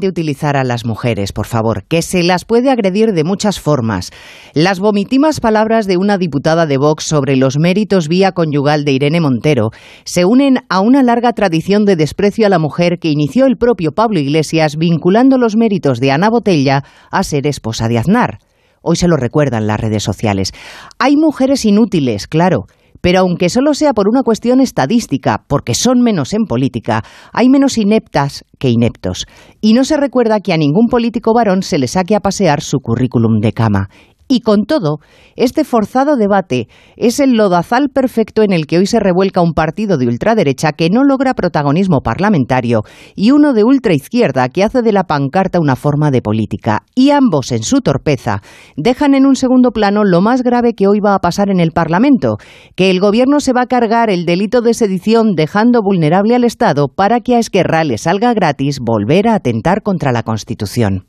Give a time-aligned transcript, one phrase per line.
[0.00, 4.10] de utilizar a las mujeres, por favor, que se las puede agredir de muchas formas.
[4.52, 9.20] Las vomitimas palabras de una diputada de Vox sobre los méritos vía conyugal de Irene
[9.20, 9.70] Montero
[10.04, 13.92] se unen a una larga tradición de desprecio a la mujer que inició el propio
[13.92, 18.38] Pablo Iglesias vinculando los méritos de Ana Botella a ser esposa de Aznar.
[18.82, 20.52] Hoy se lo recuerdan las redes sociales.
[20.98, 22.66] Hay mujeres inútiles, claro,
[23.04, 27.04] pero aunque solo sea por una cuestión estadística, porque son menos en política,
[27.34, 29.26] hay menos ineptas que ineptos.
[29.60, 32.78] Y no se recuerda que a ningún político varón se le saque a pasear su
[32.78, 33.90] currículum de cama.
[34.26, 35.00] Y con todo,
[35.36, 39.98] este forzado debate es el lodazal perfecto en el que hoy se revuelca un partido
[39.98, 42.82] de ultraderecha que no logra protagonismo parlamentario
[43.14, 46.84] y uno de ultraizquierda que hace de la pancarta una forma de política.
[46.94, 48.40] Y ambos, en su torpeza,
[48.76, 51.72] dejan en un segundo plano lo más grave que hoy va a pasar en el
[51.72, 52.38] Parlamento,
[52.76, 56.88] que el Gobierno se va a cargar el delito de sedición dejando vulnerable al Estado
[56.88, 61.04] para que a Esquerra le salga gratis volver a atentar contra la Constitución.